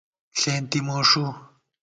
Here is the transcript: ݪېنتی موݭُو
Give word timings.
ݪېنتی 0.39 0.79
موݭُو 0.87 1.25